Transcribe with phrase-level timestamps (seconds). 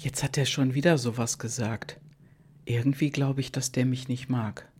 [0.00, 1.98] Jetzt hat er schon wieder sowas gesagt.
[2.64, 4.70] Irgendwie glaube ich, dass der mich nicht mag.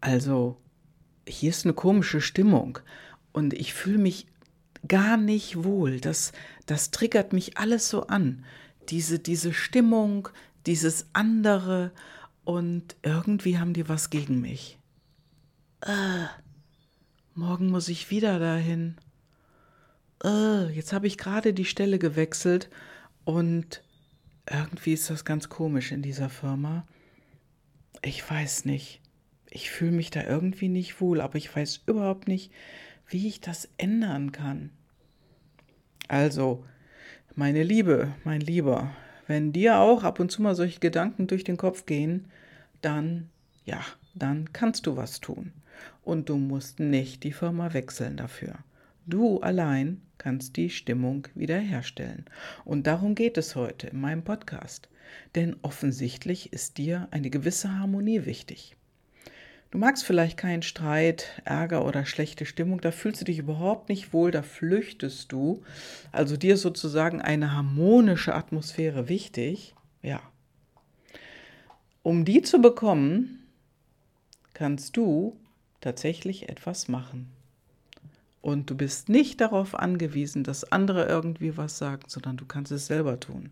[0.00, 0.56] Also,
[1.28, 2.78] hier ist eine komische Stimmung
[3.32, 4.26] und ich fühle mich
[4.86, 6.00] gar nicht wohl.
[6.00, 6.32] Das,
[6.64, 8.46] das triggert mich alles so an.
[8.88, 10.30] Diese, diese Stimmung,
[10.64, 11.92] dieses andere
[12.44, 14.78] und irgendwie haben die was gegen mich.
[15.82, 16.24] Äh,
[17.34, 18.96] morgen muss ich wieder dahin.
[20.24, 22.70] Äh, jetzt habe ich gerade die Stelle gewechselt
[23.26, 23.82] und
[24.50, 26.86] irgendwie ist das ganz komisch in dieser Firma.
[28.02, 29.00] Ich weiß nicht.
[29.50, 32.52] Ich fühle mich da irgendwie nicht wohl, aber ich weiß überhaupt nicht,
[33.08, 34.70] wie ich das ändern kann.
[36.06, 36.64] Also,
[37.34, 38.90] meine Liebe, mein Lieber,
[39.26, 42.30] wenn dir auch ab und zu mal solche Gedanken durch den Kopf gehen,
[42.80, 43.30] dann,
[43.64, 43.80] ja,
[44.14, 45.52] dann kannst du was tun.
[46.02, 48.58] Und du musst nicht die Firma wechseln dafür.
[49.08, 52.26] Du allein kannst die Stimmung wiederherstellen.
[52.66, 54.90] Und darum geht es heute in meinem Podcast.
[55.34, 58.76] Denn offensichtlich ist dir eine gewisse Harmonie wichtig.
[59.70, 64.12] Du magst vielleicht keinen Streit, Ärger oder schlechte Stimmung, da fühlst du dich überhaupt nicht
[64.12, 65.62] wohl, da flüchtest du.
[66.12, 69.74] Also dir ist sozusagen eine harmonische Atmosphäre wichtig.
[70.02, 70.20] Ja.
[72.02, 73.46] Um die zu bekommen,
[74.52, 75.40] kannst du
[75.80, 77.37] tatsächlich etwas machen.
[78.40, 82.86] Und du bist nicht darauf angewiesen, dass andere irgendwie was sagen, sondern du kannst es
[82.86, 83.50] selber tun.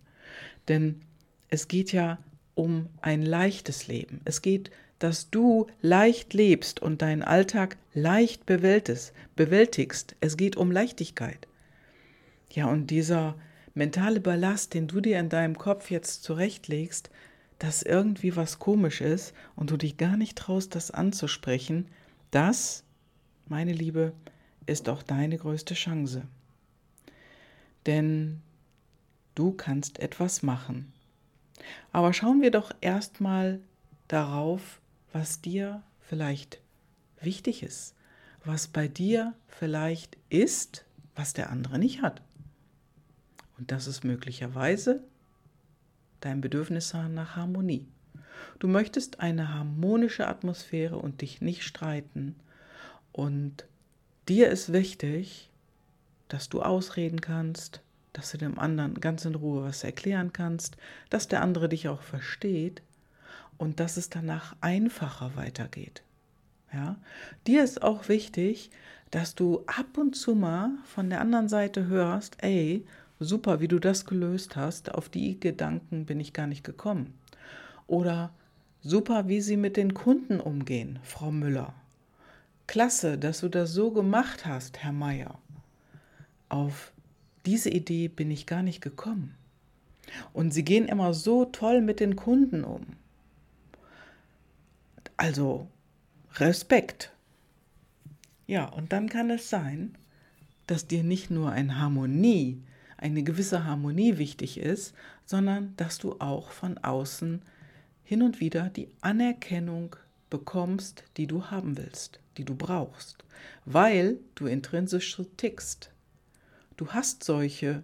[0.69, 1.01] Denn
[1.49, 2.19] es geht ja
[2.55, 4.21] um ein leichtes Leben.
[4.25, 10.17] Es geht, dass du leicht lebst und deinen Alltag leicht bewältigst.
[10.21, 11.47] Es geht um Leichtigkeit.
[12.51, 13.35] Ja, und dieser
[13.75, 17.11] mentale Ballast, den du dir in deinem Kopf jetzt zurechtlegst,
[17.59, 21.89] dass irgendwie was komisch ist und du dich gar nicht traust, das anzusprechen,
[22.31, 22.85] das,
[23.49, 24.13] meine Liebe,
[24.67, 26.23] ist auch deine größte Chance.
[27.87, 28.43] Denn
[29.35, 30.93] du kannst etwas machen.
[31.93, 33.61] Aber schauen wir doch erstmal
[34.09, 34.81] darauf,
[35.13, 36.61] was dir vielleicht
[37.21, 37.95] wichtig ist,
[38.45, 42.23] was bei dir vielleicht ist, was der andere nicht hat.
[43.59, 45.03] Und das ist möglicherweise
[46.21, 47.87] dein Bedürfnis nach Harmonie.
[48.59, 52.37] Du möchtest eine harmonische Atmosphäre und dich nicht streiten
[53.13, 53.67] und
[54.29, 55.51] Dir ist wichtig,
[56.27, 57.81] dass du ausreden kannst,
[58.13, 60.77] dass du dem anderen ganz in Ruhe was erklären kannst,
[61.11, 62.83] dass der andere dich auch versteht
[63.57, 66.03] und dass es danach einfacher weitergeht.
[66.73, 66.97] Ja?
[67.47, 68.71] Dir ist auch wichtig,
[69.13, 72.85] dass du ab und zu mal von der anderen Seite hörst, ey,
[73.21, 77.15] super, wie du das gelöst hast, auf die Gedanken bin ich gar nicht gekommen.
[77.87, 78.35] Oder
[78.81, 81.75] super, wie sie mit den Kunden umgehen, Frau Müller
[82.67, 85.39] Klasse, dass du das so gemacht hast, Herr Meier.
[86.49, 86.93] Auf
[87.45, 89.37] diese Idee bin ich gar nicht gekommen.
[90.33, 92.85] Und sie gehen immer so toll mit den Kunden um.
[95.17, 95.69] Also
[96.35, 97.13] Respekt.
[98.49, 99.97] Ja, und dann kann es sein,
[100.67, 102.63] dass dir nicht nur eine Harmonie,
[102.97, 104.95] eine gewisse Harmonie wichtig ist,
[105.25, 107.43] sondern dass du auch von außen
[108.03, 109.95] hin und wieder die Anerkennung
[110.31, 113.25] bekommst, die du haben willst die du brauchst,
[113.65, 115.91] weil du intrinsisch tickst.
[116.77, 117.83] Du hast solche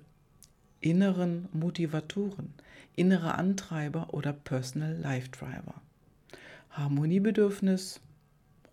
[0.81, 2.53] inneren Motivatoren,
[2.95, 5.81] innere Antreiber oder Personal Life Driver.
[6.71, 8.01] Harmoniebedürfnis,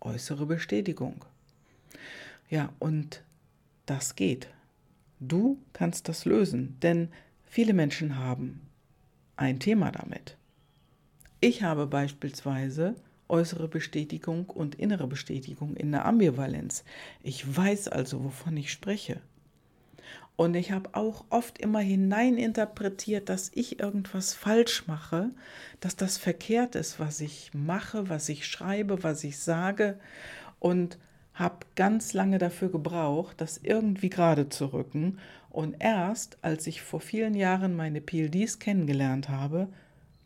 [0.00, 1.24] äußere Bestätigung.
[2.48, 3.22] Ja, und
[3.86, 4.48] das geht.
[5.20, 7.08] Du kannst das lösen, denn
[7.44, 8.62] viele Menschen haben
[9.36, 10.36] ein Thema damit.
[11.40, 12.94] Ich habe beispielsweise
[13.30, 16.84] äußere Bestätigung und innere Bestätigung in der Ambivalenz.
[17.22, 19.20] Ich weiß also, wovon ich spreche.
[20.36, 25.30] Und ich habe auch oft immer hineininterpretiert, dass ich irgendwas falsch mache,
[25.80, 29.98] dass das verkehrt ist, was ich mache, was ich schreibe, was ich sage.
[30.58, 30.98] Und
[31.34, 35.18] habe ganz lange dafür gebraucht, das irgendwie gerade zu rücken.
[35.50, 39.68] Und erst als ich vor vielen Jahren meine PLDs kennengelernt habe,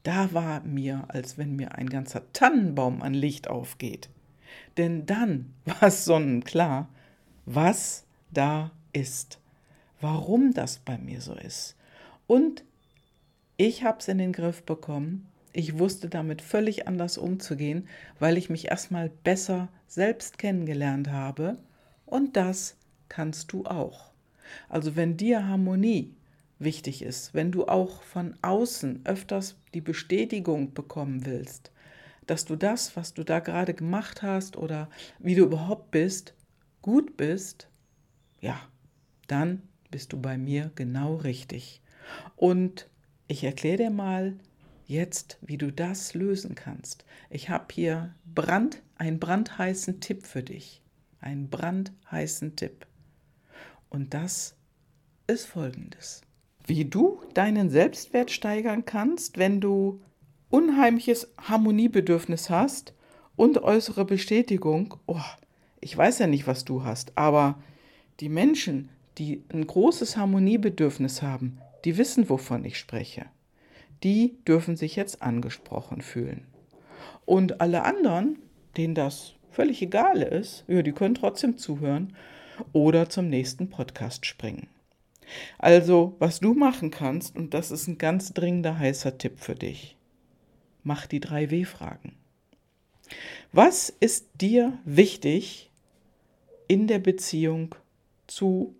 [0.04, 4.08] da war mir, als wenn mir ein ganzer Tannenbaum an Licht aufgeht.
[4.76, 6.88] Denn dann war es sonnenklar,
[7.46, 9.40] was da ist,
[10.00, 11.76] warum das bei mir so ist.
[12.26, 12.64] Und
[13.56, 15.26] ich habe es in den Griff bekommen.
[15.52, 21.58] Ich wusste damit völlig anders umzugehen, weil ich mich erstmal besser selbst kennengelernt habe.
[22.06, 22.76] Und das
[23.08, 24.10] kannst du auch.
[24.68, 26.14] Also wenn dir Harmonie
[26.58, 31.72] wichtig ist, wenn du auch von außen öfters die Bestätigung bekommen willst,
[32.26, 34.88] dass du das, was du da gerade gemacht hast oder
[35.18, 36.34] wie du überhaupt bist,
[36.80, 37.68] gut bist,
[38.40, 38.60] ja,
[39.26, 41.82] dann bist du bei mir genau richtig.
[42.36, 42.88] Und
[43.26, 44.36] ich erkläre dir mal
[44.86, 47.04] jetzt, wie du das lösen kannst.
[47.30, 50.82] Ich habe hier Brand, einen brandheißen Tipp für dich.
[51.20, 52.86] Einen brandheißen Tipp.
[53.88, 54.56] Und das
[55.26, 56.22] ist folgendes.
[56.66, 60.00] Wie du deinen Selbstwert steigern kannst, wenn du
[60.48, 62.94] unheimliches Harmoniebedürfnis hast
[63.36, 64.94] und äußere Bestätigung.
[65.06, 65.20] Oh,
[65.80, 67.62] ich weiß ja nicht, was du hast, aber
[68.20, 68.88] die Menschen,
[69.18, 73.26] die ein großes Harmoniebedürfnis haben, die wissen, wovon ich spreche.
[74.02, 76.46] Die dürfen sich jetzt angesprochen fühlen.
[77.26, 78.38] Und alle anderen,
[78.76, 82.16] denen das völlig egal ist, ja, die können trotzdem zuhören
[82.72, 84.68] oder zum nächsten Podcast springen.
[85.58, 89.96] Also, was du machen kannst, und das ist ein ganz dringender heißer Tipp für dich,
[90.82, 92.16] mach die drei W-Fragen.
[93.52, 95.70] Was ist dir wichtig
[96.68, 97.74] in der Beziehung
[98.26, 98.74] zu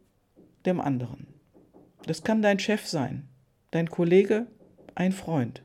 [0.67, 1.27] dem anderen?
[2.07, 3.29] Das kann dein Chef sein,
[3.71, 4.47] dein Kollege,
[4.95, 5.63] ein Freund.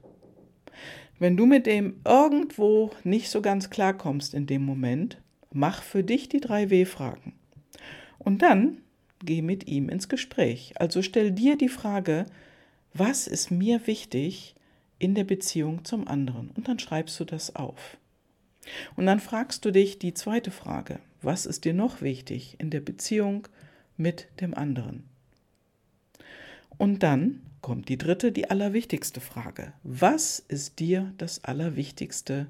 [1.19, 5.21] Wenn du mit dem irgendwo nicht so ganz klarkommst in dem Moment,
[5.51, 7.33] mach für dich die drei W-Fragen.
[8.17, 8.77] Und dann
[9.19, 10.73] geh mit ihm ins Gespräch.
[10.75, 12.25] Also stell dir die Frage,
[12.93, 14.55] was ist mir wichtig
[14.97, 16.51] in der Beziehung zum anderen?
[16.51, 17.97] Und dann schreibst du das auf.
[18.95, 22.81] Und dann fragst du dich die zweite Frage, was ist dir noch wichtig in der
[22.81, 23.47] Beziehung
[23.97, 25.03] mit dem anderen?
[26.77, 29.73] Und dann kommt die dritte, die allerwichtigste Frage.
[29.83, 32.47] Was ist dir das Allerwichtigste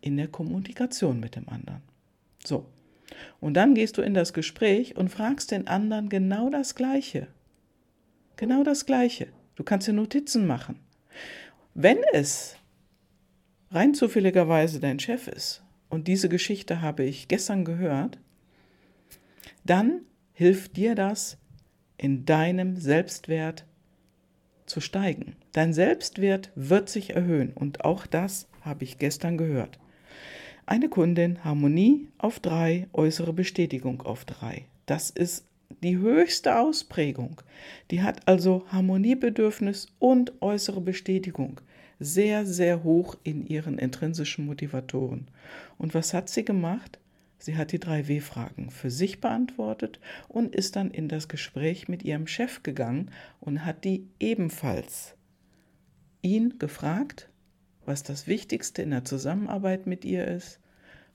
[0.00, 1.82] in der Kommunikation mit dem anderen?
[2.44, 2.66] So,
[3.40, 7.28] und dann gehst du in das Gespräch und fragst den anderen genau das Gleiche.
[8.36, 9.28] Genau das Gleiche.
[9.54, 10.80] Du kannst dir Notizen machen.
[11.74, 12.56] Wenn es
[13.70, 18.18] rein zufälligerweise dein Chef ist, und diese Geschichte habe ich gestern gehört,
[19.64, 20.02] dann
[20.32, 21.36] hilft dir das,
[21.98, 23.66] in deinem Selbstwert
[24.64, 25.36] zu steigen.
[25.52, 29.78] Dein Selbstwert wird sich erhöhen und auch das habe ich gestern gehört.
[30.70, 34.66] Eine Kundin Harmonie auf drei, äußere Bestätigung auf drei.
[34.86, 35.44] Das ist
[35.82, 37.42] die höchste Ausprägung.
[37.90, 41.60] Die hat also Harmoniebedürfnis und äußere Bestätigung
[41.98, 45.26] sehr, sehr hoch in ihren intrinsischen Motivatoren.
[45.76, 47.00] Und was hat sie gemacht?
[47.40, 52.04] Sie hat die drei W-Fragen für sich beantwortet und ist dann in das Gespräch mit
[52.04, 55.16] ihrem Chef gegangen und hat die ebenfalls
[56.22, 57.29] ihn gefragt,
[57.90, 60.60] was das Wichtigste in der Zusammenarbeit mit ihr ist,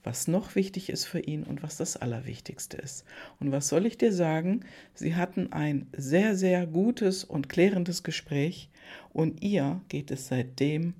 [0.02, 3.06] was noch wichtig ist für ihn und was das Allerwichtigste ist.
[3.40, 4.60] Und was soll ich dir sagen?
[4.92, 8.68] Sie hatten ein sehr, sehr gutes und klärendes Gespräch
[9.08, 10.92] und ihr geht es seitdem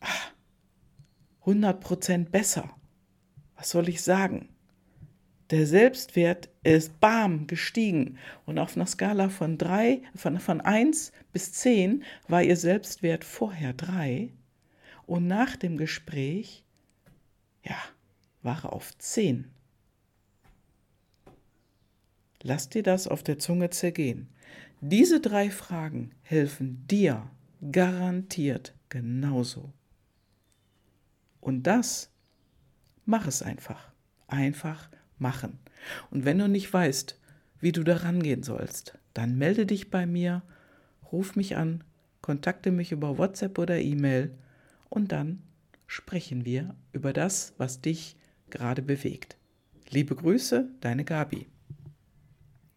[0.00, 0.32] ach,
[1.44, 2.68] 100% besser.
[3.54, 4.48] Was soll ich sagen?
[5.50, 11.52] Der Selbstwert ist bam gestiegen und auf einer Skala von drei, von, von 1 bis
[11.52, 14.32] 10 war ihr Selbstwert vorher 3
[15.06, 16.64] und nach dem Gespräch,
[17.62, 17.76] ja,
[18.42, 19.50] war er auf 10.
[22.42, 24.28] Lass dir das auf der Zunge zergehen.
[24.80, 27.28] Diese drei Fragen helfen dir
[27.72, 29.72] garantiert genauso.
[31.40, 32.10] Und das,
[33.04, 33.92] mach es einfach.
[34.28, 35.58] Einfach machen.
[36.10, 37.18] Und wenn du nicht weißt,
[37.60, 40.42] wie du da rangehen sollst, dann melde dich bei mir,
[41.10, 41.84] ruf mich an,
[42.20, 44.36] kontakte mich über WhatsApp oder E-Mail
[44.88, 45.42] und dann
[45.86, 48.16] sprechen wir über das, was dich
[48.50, 49.36] gerade bewegt.
[49.90, 51.46] Liebe Grüße, deine Gabi.